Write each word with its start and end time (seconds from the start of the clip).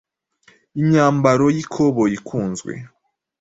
Imyambaro 0.81 1.45
y’ikoboyi 1.55 2.15
ikunzwe 2.19 2.73